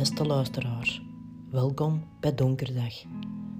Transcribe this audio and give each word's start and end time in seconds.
Beste 0.00 0.26
luisteraars, 0.26 1.02
welkom 1.50 2.02
bij 2.20 2.34
Donkerdag. 2.34 2.94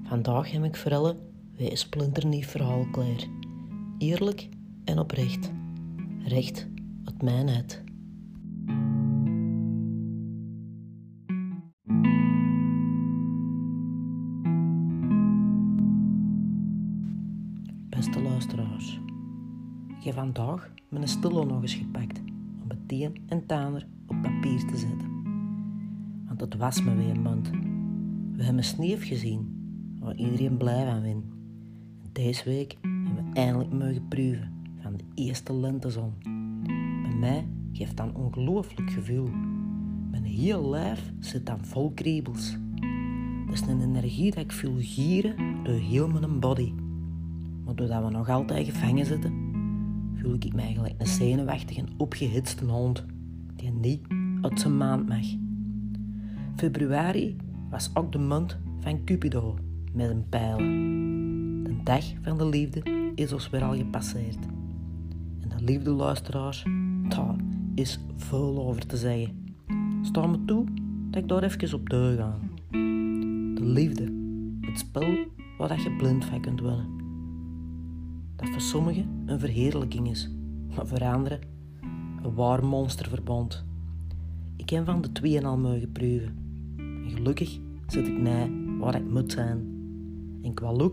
Vandaag 0.03 0.51
heb 0.51 0.64
ik 0.64 0.77
voor 0.77 0.95
alle 0.95 1.16
weer 1.57 1.71
een 1.71 1.77
splinternieuw 1.77 2.43
verhaal 2.43 2.87
klaar. 2.91 3.27
Eerlijk 3.98 4.48
en 4.84 4.98
oprecht. 4.98 5.50
Recht 6.25 6.68
uit 7.05 7.23
mijn 7.23 7.48
het. 7.48 7.82
Beste 17.88 18.22
luisteraars, 18.22 19.00
ik 19.98 20.04
heb 20.04 20.14
vandaag 20.14 20.70
mijn 20.88 21.09
stilo 21.09 21.45
nog 21.45 21.62
eens 21.62 21.75
gepakt 21.75 22.20
om 22.62 22.69
het 22.69 22.79
een 22.87 23.16
en 23.29 23.47
taner 23.47 23.87
op 24.07 24.23
papier 24.23 24.66
te 24.66 24.77
zetten. 24.77 25.09
Het 26.41 26.57
was 26.57 26.83
me 26.83 26.95
weer 26.95 27.11
een 27.11 27.23
mond. 27.23 27.51
We 28.37 28.45
hebben 28.45 28.65
sneeuw 28.65 28.97
gezien, 28.99 29.49
waar 29.99 30.15
iedereen 30.15 30.57
blij 30.57 30.87
van 30.87 31.03
win. 31.03 31.25
En 32.03 32.11
deze 32.13 32.45
week 32.45 32.77
hebben 32.80 33.25
we 33.25 33.41
eindelijk 33.41 33.73
mogen 33.73 34.09
proeven 34.09 34.53
van 34.83 34.97
de 34.97 35.05
eerste 35.15 35.55
lentezon. 35.55 36.13
Bij 37.03 37.15
mij 37.19 37.47
geeft 37.73 37.97
dat 37.97 38.07
een 38.07 38.15
ongelooflijk 38.15 38.91
gevoel. 38.91 39.29
Mijn 40.11 40.25
heel 40.25 40.69
lijf 40.69 41.13
zit 41.19 41.47
dan 41.47 41.65
vol 41.65 41.93
kriebels. 41.95 42.57
Dat 43.47 43.55
is 43.55 43.61
een 43.61 43.80
energie 43.80 44.30
dat 44.30 44.45
ik 44.45 44.52
voel 44.52 44.77
gieren 44.79 45.37
door 45.65 45.75
heel 45.75 46.09
mijn 46.09 46.41
body. 46.41 46.73
Maar 47.65 47.75
doordat 47.75 48.05
we 48.05 48.11
nog 48.11 48.29
altijd 48.29 48.66
gevangen 48.66 49.07
zitten, 49.07 49.33
voel 50.15 50.35
ik 50.35 50.55
me 50.55 50.61
eigenlijk 50.61 50.95
een 50.99 51.07
zenuwachtige, 51.07 51.85
opgehitste 51.97 52.65
hond 52.65 53.05
die 53.57 53.71
niet 53.71 54.01
uit 54.41 54.60
zijn 54.60 54.77
maand 54.77 55.09
mag. 55.09 55.27
Februari 56.61 57.37
was 57.71 57.91
ook 57.95 58.13
de 58.13 58.19
maand 58.19 58.59
van 58.80 59.05
Cupido 59.05 59.59
met 59.93 60.11
een 60.11 60.29
pijl. 60.29 60.57
De 61.65 61.80
dag 61.85 62.05
van 62.23 62.39
de 62.39 62.47
liefde 62.47 62.83
is 63.15 63.33
ons 63.33 63.51
weer 63.51 63.63
al 63.63 63.77
gepasseerd. 63.77 64.39
En 65.41 65.49
de 65.49 65.65
liefde, 65.65 65.91
luisteraars, 65.91 66.65
daar 67.09 67.37
is 67.75 68.00
veel 68.16 68.66
over 68.66 68.87
te 68.87 68.97
zeggen. 68.97 69.55
Sta 70.03 70.27
me 70.27 70.44
toe 70.44 70.65
dat 71.11 71.22
ik 71.22 71.28
daar 71.28 71.43
even 71.43 71.75
op 71.75 71.88
deur. 71.91 72.16
De 73.55 73.65
liefde, 73.65 74.12
het 74.61 74.78
spel 74.78 75.16
waar 75.59 75.81
je 75.81 75.97
blind 75.97 76.25
van 76.25 76.41
kunt 76.41 76.61
winnen. 76.61 76.88
Dat 78.37 78.49
voor 78.49 78.61
sommigen 78.61 79.22
een 79.27 79.41
verheerlijking 79.41 80.09
is, 80.09 80.31
maar 80.77 80.87
voor 80.87 81.05
anderen 81.05 81.41
een 82.22 82.34
waar 82.34 82.65
monsterverbond. 82.65 83.65
Ik 84.56 84.71
heb 84.71 84.84
van 84.84 85.00
de 85.00 85.12
tweeën 85.12 85.44
al 85.44 85.59
mogen 85.59 85.93
proeven. 85.93 86.49
Gelukkig 87.15 87.59
zit 87.87 88.06
ik 88.06 88.19
na 88.19 88.49
waar 88.78 88.94
ik 88.94 89.11
moet 89.11 89.33
zijn. 89.33 89.78
En 90.43 90.55
qua 90.55 90.89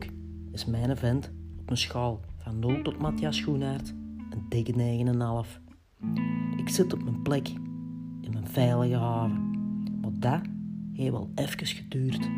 is 0.51 0.65
mijn 0.65 0.97
vent 0.97 1.31
op 1.57 1.65
mijn 1.65 1.77
schaal 1.77 2.19
van 2.37 2.59
0 2.59 2.81
tot 2.81 2.97
Matthias 2.99 3.37
Schoenaert 3.37 3.93
een 4.29 4.45
dikke 4.49 4.73
9,5. 5.45 5.61
Ik 6.57 6.69
zit 6.69 6.93
op 6.93 7.03
mijn 7.03 7.21
plek, 7.21 7.47
in 8.21 8.31
mijn 8.33 8.47
veilige 8.47 8.95
haven. 8.95 9.49
Maar 10.01 10.11
dat 10.19 10.41
heeft 10.93 11.11
wel 11.11 11.31
even 11.35 11.65
geduurd. 11.65 12.29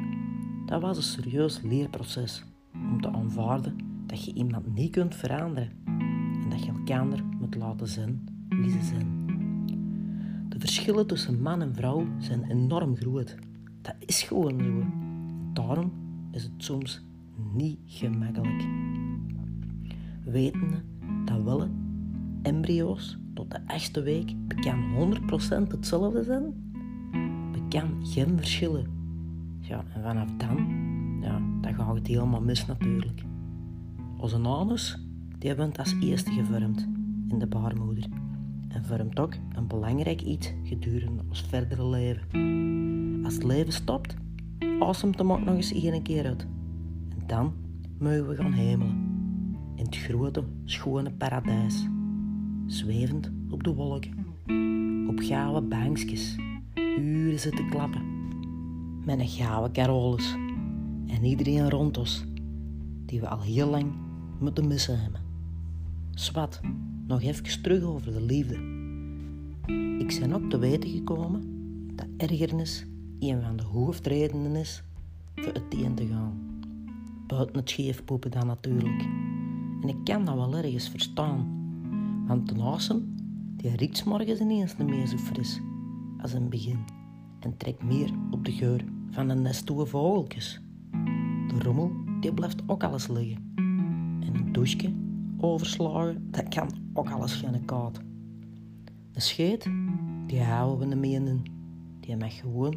Dat 0.65 0.81
was 0.81 0.97
een 0.97 1.03
serieus 1.03 1.61
leerproces 1.61 2.43
om 2.73 3.01
te 3.01 3.11
aanvaarden 3.11 3.75
dat 4.05 4.25
je 4.25 4.33
iemand 4.33 4.75
niet 4.75 4.91
kunt 4.91 5.15
veranderen 5.15 5.71
en 6.43 6.49
dat 6.49 6.63
je 6.63 6.71
elkaar 6.71 7.23
moet 7.39 7.55
laten 7.55 7.87
zijn 7.87 8.27
wie 8.49 8.71
ze 8.71 8.83
zijn. 8.83 9.27
De 10.49 10.59
verschillen 10.59 11.07
tussen 11.07 11.41
man 11.41 11.61
en 11.61 11.75
vrouw 11.75 12.07
zijn 12.17 12.43
enorm 12.43 12.95
groot. 12.95 13.35
Dat 13.81 13.95
is 13.99 14.21
gewoon 14.21 14.59
zo. 14.63 14.83
Daarom 15.53 15.91
is 16.31 16.43
het 16.43 16.51
soms 16.57 17.05
niet 17.53 17.79
gemakkelijk. 17.85 18.67
Wetende 20.23 20.83
dat 21.25 21.43
willen 21.43 21.71
embryo's 22.41 23.17
tot 23.33 23.51
de 23.51 23.59
achtste 23.67 24.01
week 24.01 24.33
bekend 24.47 24.83
100% 25.65 25.67
hetzelfde 25.67 26.23
zijn, 26.23 26.53
bekend 27.51 28.09
geen 28.09 28.37
verschillen. 28.37 28.87
Ja, 29.59 29.83
en 29.93 30.01
vanaf 30.01 30.29
dan, 30.37 30.57
ja, 31.21 31.41
dan 31.61 31.73
gaat 31.75 31.95
het 31.95 32.07
helemaal 32.07 32.41
mis 32.41 32.65
natuurlijk. 32.65 33.23
Onze 34.17 34.37
anus, 34.37 34.99
die 35.37 35.47
hebben 35.47 35.67
het 35.67 35.77
als 35.77 35.95
eerste 35.99 36.31
gevormd 36.31 36.87
in 37.27 37.39
de 37.39 37.47
baarmoeder 37.47 38.07
en 38.69 38.85
vormt 38.85 39.19
ook 39.19 39.33
een 39.55 39.67
belangrijk 39.67 40.21
iets 40.21 40.53
gedurende 40.63 41.23
ons 41.29 41.41
verdere 41.41 41.87
leven. 41.87 43.21
Als 43.23 43.33
het 43.33 43.43
leven 43.43 43.73
stopt, 43.73 44.15
asemt 44.79 45.17
hem 45.17 45.31
ook 45.31 45.43
nog 45.43 45.55
eens 45.55 45.71
één 45.71 46.01
keer 46.01 46.25
uit. 46.25 46.47
En 47.09 47.23
dan 47.27 47.53
mogen 47.99 48.27
we 48.27 48.35
gaan 48.35 48.53
hemelen. 48.53 49.07
In 49.75 49.85
het 49.85 49.97
grote, 49.97 50.43
schone 50.65 51.11
paradijs. 51.11 51.87
Zwevend 52.65 53.31
op 53.49 53.63
de 53.63 53.73
wolken. 53.73 54.25
Op 55.09 55.19
gouden 55.19 55.69
bankjes. 55.69 56.35
Uren 56.99 57.39
zitten 57.39 57.69
klappen. 57.69 58.01
Met 59.05 59.19
een 59.19 59.27
gouden 59.27 59.71
carolus. 59.71 60.33
En 61.07 61.23
iedereen 61.23 61.69
rond 61.69 61.97
ons. 61.97 62.25
Die 63.05 63.19
we 63.19 63.27
al 63.27 63.41
heel 63.41 63.69
lang 63.69 63.91
moeten 64.39 64.67
missen 64.67 65.01
hebben. 65.01 65.21
Swat, 66.11 66.61
nog 67.09 67.21
even 67.21 67.61
terug 67.61 67.83
over 67.83 68.13
de 68.13 68.21
liefde. 68.21 68.53
Ik 69.99 70.19
ben 70.19 70.33
ook 70.33 70.49
te 70.49 70.57
weten 70.57 70.89
gekomen 70.89 71.43
dat 71.95 72.07
ergernis 72.17 72.85
een 73.19 73.41
van 73.41 73.55
de 73.55 73.63
hoofdredenen 73.63 74.55
is 74.55 74.83
voor 75.35 75.53
het 75.53 75.63
een 75.69 75.95
te 75.95 76.07
gaan. 76.07 76.61
Buiten 77.27 77.57
het 77.57 77.69
scheefpoepen 77.69 78.31
dan 78.31 78.47
natuurlijk. 78.47 79.01
En 79.81 79.87
ik 79.87 79.95
kan 80.03 80.25
dat 80.25 80.35
wel 80.35 80.55
ergens 80.55 80.89
verstaan. 80.89 81.57
Want 82.27 82.49
de 82.49 82.61
asem, 82.61 83.15
die 83.55 83.75
riekt 83.75 84.05
morgens 84.05 84.39
ineens 84.39 84.77
niet 84.77 84.87
meer 84.87 85.07
zo 85.07 85.17
fris 85.17 85.59
als 86.21 86.31
het 86.31 86.49
begin. 86.49 86.79
En 87.39 87.57
trekt 87.57 87.83
meer 87.83 88.09
op 88.31 88.45
de 88.45 88.51
geur 88.51 88.83
van 89.11 89.27
de 89.27 89.35
nestoe 89.35 89.85
vogeltjes. 89.85 90.61
De 91.47 91.59
rommel, 91.63 91.91
die 92.19 92.33
blijft 92.33 92.61
ook 92.67 92.83
alles 92.83 93.07
liggen. 93.07 93.53
En 94.19 94.35
een 94.35 94.51
douche 94.51 95.07
overslagen, 95.41 96.27
dat 96.31 96.47
kan 96.47 96.69
ook 96.93 97.09
alles 97.09 97.33
geen 97.33 97.65
koud. 97.65 97.99
Een 99.13 99.21
scheet, 99.21 99.69
die 100.27 100.41
houden 100.41 100.89
we 100.89 100.95
meer 100.95 101.27
in. 101.27 101.43
Die 101.99 102.17
mag 102.17 102.39
gewoon 102.39 102.75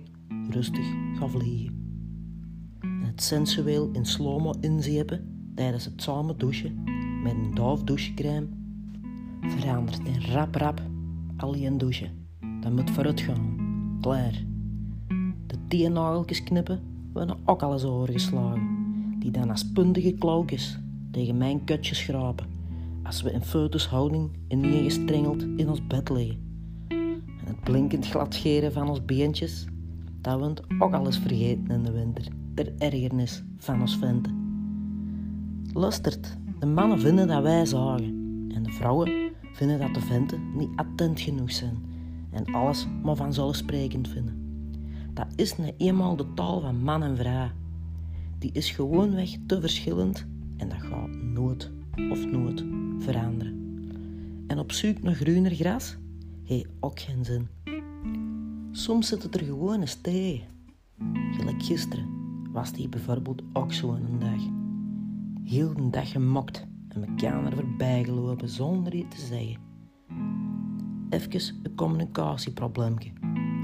rustig 0.51 0.87
gaan 1.15 1.31
vliegen. 1.31 1.81
En 2.81 3.05
het 3.05 3.23
sensueel 3.23 3.91
in 3.93 4.07
slow-mo 4.07 4.55
inzepen 4.61 5.51
tijdens 5.55 5.85
het 5.85 6.03
samen 6.03 6.39
douchen 6.39 6.83
met 7.23 7.33
een 7.33 7.55
dof 7.55 7.83
douchecrème 7.83 8.47
verandert 9.41 10.01
in 10.05 10.21
rap 10.21 10.55
rap 10.55 10.83
alleen 11.37 11.79
douchen. 11.79 12.11
Dat 12.61 12.73
moet 12.73 12.91
vooruit 12.91 13.21
gaan. 13.21 13.57
Klaar. 14.01 14.45
De 15.47 15.57
teennageltjes 15.69 16.43
knippen 16.43 16.81
worden 17.13 17.37
ook 17.45 17.63
alles 17.63 17.85
overgeslagen. 17.85 18.81
Die 19.19 19.31
dan 19.31 19.51
als 19.51 19.73
puntige 19.73 20.13
klauwtjes 20.13 20.79
tegen 21.11 21.37
mijn 21.37 21.65
kutje 21.65 21.95
schrapen. 21.95 22.52
Als 23.03 23.23
we 23.23 23.33
in 23.33 23.43
foetushouding 23.43 24.31
ineengestrengeld 24.49 25.43
in 25.43 25.69
ons 25.69 25.87
bed 25.87 26.11
liggen. 26.11 26.39
En 26.89 27.47
het 27.47 27.61
blinkend 27.61 28.07
gladscheren 28.07 28.73
van 28.73 28.89
ons 28.89 29.05
beentjes, 29.05 29.67
dat 30.21 30.41
we 30.41 30.47
het 30.47 30.63
ook 30.79 30.93
alles 30.93 31.19
vergeten 31.19 31.71
in 31.71 31.83
de 31.83 31.93
winter. 31.93 32.25
Ter 32.55 32.73
ergernis 32.79 33.45
van 33.57 33.81
ons 33.81 33.97
venten. 33.97 34.41
Lustert, 35.75 36.37
de 36.59 36.67
mannen 36.67 37.01
vinden 37.01 37.27
dat 37.27 37.43
wij 37.43 37.67
zagen. 37.67 38.45
En 38.55 38.63
de 38.63 38.71
vrouwen 38.71 39.33
vinden 39.53 39.79
dat 39.79 39.95
de 39.95 40.01
venten 40.01 40.57
niet 40.57 40.71
attent 40.77 41.21
genoeg 41.21 41.53
zijn. 41.53 41.77
En 42.31 42.55
alles 42.55 42.87
maar 43.03 43.17
vanzelfsprekend 43.17 44.09
vinden. 44.09 44.41
Dat 45.15 45.27
is 45.37 45.59
nu 45.59 45.71
eenmaal 45.77 46.17
de 46.17 46.35
taal 46.35 46.61
van 46.61 46.83
man 46.83 47.03
en 47.03 47.17
vrouw. 47.17 47.49
Die 48.39 48.51
is 48.53 48.71
gewoonweg 48.71 49.31
te 49.47 49.61
verschillend 49.61 50.27
en 50.57 50.69
dat 50.69 50.83
gaat 50.83 51.09
nooit 51.09 51.71
of 52.11 52.27
nooit 52.27 52.65
veranderen. 52.99 53.61
En 54.47 54.59
op 54.59 54.73
zoek 54.73 55.03
naar 55.03 55.15
groener 55.15 55.55
gras 55.55 55.97
heeft 56.45 56.69
ook 56.81 57.01
geen 57.01 57.25
zin. 57.25 57.49
Soms 58.71 59.09
zit 59.09 59.23
het 59.23 59.35
er 59.35 59.45
gewoon 59.45 59.81
eens 59.81 59.95
tegen. 59.95 60.47
Gelijk 61.33 61.63
gisteren 61.63 62.07
was 62.53 62.73
die 62.73 62.89
bijvoorbeeld 62.89 63.43
ook 63.53 63.73
zo'n 63.73 64.19
dag. 64.19 64.41
Heel 65.45 65.75
de 65.75 65.91
dag 65.91 66.11
gemokt 66.11 66.67
en 66.89 67.01
me 67.01 67.27
er 67.27 67.53
voorbij 67.55 68.05
gelopen 68.05 68.49
zonder 68.49 68.95
iets 68.95 69.17
te 69.17 69.27
zeggen. 69.27 69.57
Even 71.11 71.57
een 71.63 71.75
communicatieprobleempje 71.75 73.11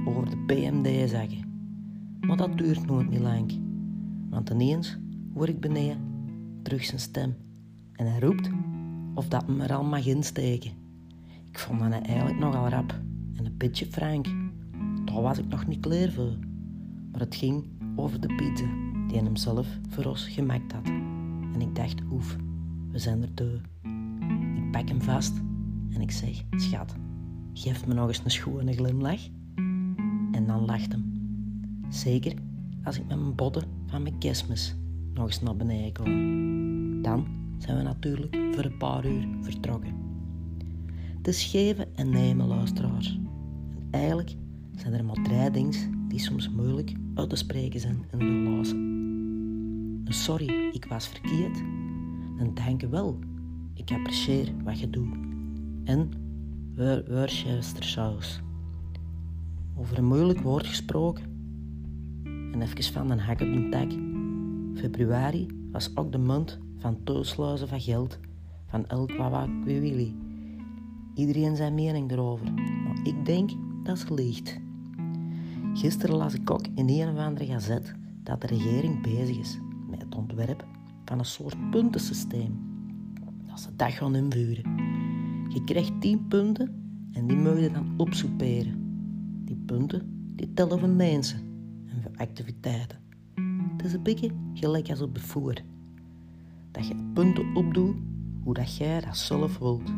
over 0.05 0.31
de 0.31 0.37
PMD 0.47 1.09
zeggen. 1.11 1.47
Maar 2.21 2.37
dat 2.37 2.59
duurt 2.59 2.87
nooit 2.87 3.11
niet 3.11 3.21
lang. 3.21 3.61
Want 4.31 4.51
ineens 4.51 4.99
hoor 5.35 5.49
ik 5.49 5.61
beneden 5.61 5.99
terug 6.63 6.85
zijn 6.85 7.01
stem. 7.01 7.35
En 7.99 8.07
hij 8.07 8.21
roept 8.21 8.51
of 9.15 9.29
dat 9.29 9.49
me 9.49 9.63
er 9.63 9.75
al 9.75 9.85
mag 9.85 10.07
insteken. 10.07 10.71
Ik 11.45 11.59
vond 11.59 11.81
dat 11.81 11.91
eigenlijk 11.91 12.39
nogal 12.39 12.69
rap 12.69 13.01
en 13.35 13.47
een 13.47 13.57
beetje 13.57 13.87
frank. 13.87 14.27
Daar 15.05 15.23
was 15.23 15.39
ik 15.39 15.49
nog 15.49 15.67
niet 15.67 15.81
klaar 15.81 16.11
voor. 16.11 16.37
Maar 17.13 17.21
het 17.21 17.35
ging 17.35 17.65
over 17.97 18.21
de 18.21 18.35
pizza 18.35 18.67
die 19.07 19.17
hij 19.17 19.25
hem 19.25 19.37
zelf 19.37 19.67
voor 19.89 20.05
ons 20.05 20.29
gemaakt 20.29 20.73
had. 20.73 20.87
En 21.53 21.61
ik 21.61 21.75
dacht, 21.75 22.03
oef, 22.11 22.37
we 22.91 22.99
zijn 22.99 23.23
er 23.23 23.35
te. 23.35 23.61
Ik 24.55 24.71
pak 24.71 24.89
hem 24.89 25.03
vast 25.03 25.43
en 25.91 26.01
ik 26.01 26.11
zeg, 26.11 26.43
schat, 26.51 26.95
geef 27.53 27.87
me 27.87 27.95
nog 27.95 28.09
eens 28.09 28.21
een 28.25 28.31
schone 28.31 28.73
glimlach. 28.73 29.21
En 30.33 30.47
dan 30.47 30.65
lacht 30.65 30.93
hem. 30.93 31.13
Zeker 31.89 32.35
als 32.85 32.99
ik 32.99 33.07
met 33.07 33.19
mijn 33.19 33.35
botten 33.35 33.65
van 33.87 34.03
mijn 34.03 34.19
kerstmis 34.19 34.77
nog 35.15 35.27
eens 35.27 35.41
naar 35.41 35.57
beneden 35.57 35.93
kom. 35.93 37.03
Dan 37.03 37.38
zijn 37.59 37.77
we 37.77 37.83
natuurlijk 37.83 38.39
voor 38.53 38.65
een 38.65 38.77
paar 38.77 39.07
uur 39.07 39.29
vertrokken. 39.41 39.95
Het 41.17 41.29
is 41.29 41.45
geven 41.45 41.97
en 41.97 42.11
nemen, 42.11 42.47
luisteraars. 42.47 43.21
En 43.79 43.89
eigenlijk 43.91 44.35
zijn 44.77 44.93
er 44.93 45.05
maar 45.05 45.23
drie 45.23 45.51
dingen 45.51 46.09
die 46.09 46.19
soms 46.19 46.51
moeilijk 46.51 46.93
uit 47.15 47.31
te 47.31 47.37
spreken 47.37 47.81
zijn 47.81 48.05
in 48.13 48.21
een 48.21 48.45
relatie. 48.45 48.97
Sorry, 50.05 50.71
ik 50.73 50.85
was 50.85 51.09
verkeerd. 51.09 51.59
Een 52.39 52.91
wel, 52.91 53.19
ik 53.75 53.91
apprecieer 53.91 54.53
wat 54.65 54.81
je 54.81 54.91
doet. 54.91 55.17
En 55.85 56.11
Worcestersaus. 57.09 58.41
Over 59.77 59.99
een 59.99 60.05
moeilijk 60.05 60.41
woord 60.41 60.67
gesproken. 60.67 61.25
En 62.53 62.63
even 62.63 62.93
van 62.93 63.11
een 63.11 63.19
hak 63.19 63.41
op 63.41 63.47
een 63.47 63.71
tak. 63.71 63.91
Februari 64.81 65.47
was 65.73 65.97
ook 65.97 66.13
de 66.13 66.19
maand 66.19 66.59
van 66.79 67.05
toesluizen 67.05 67.69
van 67.69 67.81
geld 67.81 68.19
van 68.67 68.87
elk 68.87 69.13
wat 69.13 69.49
willy. 69.65 70.15
Iedereen 71.15 71.57
zijn 71.57 71.75
mening 71.75 72.11
erover, 72.11 72.53
maar 72.55 72.99
ik 73.03 73.27
denk 73.27 73.51
dat 73.83 73.99
ze 73.99 74.15
liegt. 74.15 74.61
Gisteren 75.75 76.17
las 76.17 76.35
ik 76.35 76.51
ook 76.51 76.67
in 76.75 76.89
een 76.89 77.09
of 77.09 77.19
andere 77.19 77.47
gazet 77.47 77.95
dat 78.23 78.41
de 78.41 78.47
regering 78.47 79.03
bezig 79.03 79.39
is 79.39 79.59
met 79.91 80.03
het 80.03 80.15
ontwerp 80.15 80.67
van 81.05 81.19
een 81.19 81.25
soort 81.25 81.71
puntensysteem. 81.71 82.59
Dat 83.47 83.61
ze 83.61 83.77
dat 83.77 83.93
gaan 83.93 84.15
invuren. 84.15 84.77
Je 85.49 85.63
krijgt 85.65 86.01
10 86.01 86.29
punten 86.29 86.75
en 87.13 87.27
die 87.27 87.37
moet 87.37 87.59
je 87.59 87.71
dan 87.71 87.95
opsoeperen. 87.97 88.75
Die 89.45 89.57
punten 89.57 90.33
die 90.37 90.53
tellen 90.53 90.79
voor 90.79 90.89
mensen 90.89 91.41
en 91.87 92.03
voor 92.03 92.13
activiteiten. 92.17 92.99
Het 93.77 93.87
is 93.87 93.93
een 93.93 94.03
beetje 94.03 94.31
gelijk 94.55 94.91
als 94.91 95.01
op 95.01 95.15
de 95.15 95.21
voer. 95.21 95.55
Dat 96.71 96.87
je 96.87 96.95
punten 97.13 97.55
opdoet 97.55 97.97
hoe 98.43 98.55
dat 98.55 98.77
jij 98.77 99.01
dat 99.01 99.17
zelf 99.17 99.59
wilt. 99.59 99.89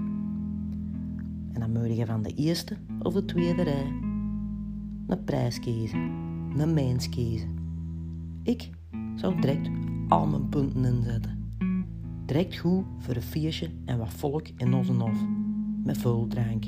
En 1.52 1.60
dan 1.60 1.72
moet 1.72 1.96
je 1.96 2.06
van 2.06 2.22
de 2.22 2.34
eerste 2.34 2.76
of 3.02 3.12
de 3.12 3.24
tweede 3.24 3.62
rij 3.62 3.92
een 5.06 5.24
prijs 5.24 5.60
kiezen, 5.60 6.00
een 6.56 6.74
mens 6.74 7.08
kiezen. 7.08 7.58
Ik 8.42 8.70
zou 9.14 9.40
direct 9.40 9.70
al 10.08 10.26
mijn 10.26 10.48
punten 10.48 10.84
inzetten. 10.84 11.38
Direct 12.26 12.58
goed 12.58 12.84
voor 12.98 13.14
een 13.14 13.22
feestje 13.22 13.70
en 13.84 13.98
wat 13.98 14.12
volk 14.12 14.48
in 14.56 14.74
onze 14.74 14.92
hof. 14.92 15.24
Met 15.84 15.98
veel 15.98 16.26
drank. 16.28 16.64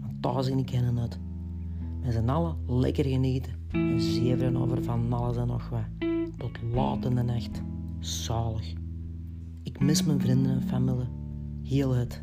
Want 0.00 0.22
daar 0.22 0.44
zie 0.44 0.56
ik 0.56 0.66
kennen 0.66 0.96
het. 0.96 1.18
Met 2.02 2.12
z'n 2.12 2.28
allen 2.28 2.56
lekker 2.66 3.04
genieten 3.04 3.52
en 3.70 4.00
zeveren 4.00 4.56
over 4.56 4.84
van 4.84 5.12
alles 5.12 5.36
en 5.36 5.46
nog 5.46 5.68
wat. 5.68 6.08
Tot 6.36 6.58
laat 6.72 7.04
in 7.04 7.14
de 7.14 7.22
nacht. 7.22 7.62
Zalig. 7.98 8.79
Ik 9.80 9.86
mis 9.86 10.04
mijn 10.04 10.20
vrienden 10.20 10.52
en 10.52 10.62
familie. 10.62 11.08
Heel 11.62 11.94
het. 11.94 12.20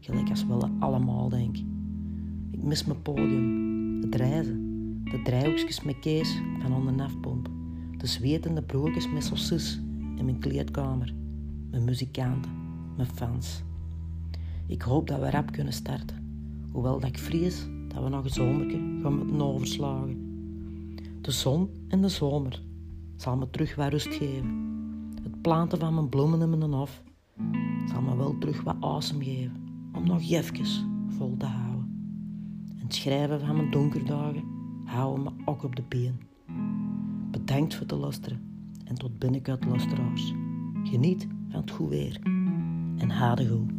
Gelijk 0.00 0.30
als 0.30 0.46
we 0.46 0.68
allemaal 0.78 1.28
denk. 1.28 1.56
Ik 2.50 2.62
mis 2.62 2.84
mijn 2.84 3.02
podium. 3.02 4.02
Het 4.02 4.14
reizen. 4.14 5.00
De 5.04 5.22
draaihoekjes 5.22 5.82
met 5.82 5.98
kees 5.98 6.42
van 6.58 6.74
onder 6.74 7.08
de 7.96 8.06
zwetende 8.06 8.62
broodjes 8.62 9.12
met 9.12 9.24
saucis 9.24 9.80
in 10.16 10.24
mijn 10.24 10.38
kleedkamer. 10.38 11.14
Mijn 11.70 11.84
muzikanten. 11.84 12.50
Mijn 12.96 13.08
fans. 13.14 13.62
Ik 14.66 14.82
hoop 14.82 15.06
dat 15.06 15.20
we 15.20 15.30
rap 15.30 15.52
kunnen 15.52 15.72
starten. 15.72 16.16
Hoewel 16.72 17.00
dat 17.00 17.08
ik 17.08 17.18
vrees 17.18 17.66
dat 17.88 18.02
we 18.02 18.08
nog 18.08 18.24
een 18.24 18.30
zomerke 18.30 18.98
gaan 19.02 19.16
moeten 19.16 19.42
overslagen. 19.42 20.16
De 21.20 21.30
zon 21.30 21.70
en 21.88 22.00
de 22.00 22.08
zomer 22.08 22.62
zal 23.16 23.36
me 23.36 23.50
terug 23.50 23.74
wat 23.74 23.90
rust 23.90 24.14
geven. 24.14 24.68
Planten 25.48 25.78
van 25.78 25.94
mijn 25.94 26.08
bloemen 26.08 26.40
in 26.40 26.58
mijn 26.58 26.72
hof 26.72 27.02
zal 27.86 28.02
me 28.02 28.16
wel 28.16 28.38
terug 28.38 28.62
wat 28.62 28.76
asem 28.80 29.22
geven 29.22 29.52
om 29.92 30.06
nog 30.06 30.30
even 30.30 30.66
vol 31.08 31.36
te 31.36 31.46
houden. 31.46 31.88
En 32.76 32.82
het 32.82 32.94
schrijven 32.94 33.40
van 33.40 33.56
mijn 33.56 33.70
donkerdagen 33.70 34.44
houden 34.84 35.22
me 35.24 35.30
ook 35.44 35.62
op 35.62 35.76
de 35.76 35.82
been. 35.88 36.20
Bedankt 37.30 37.74
voor 37.74 37.86
het 37.86 37.98
luisteren 37.98 38.40
en 38.84 38.94
tot 38.94 39.18
binnenkort 39.18 39.64
luisteraars. 39.64 40.32
Geniet 40.82 41.26
van 41.48 41.60
het 41.60 41.70
goed 41.70 41.88
weer 41.88 42.20
en 42.96 43.10
haal 43.10 43.36
goed. 43.36 43.77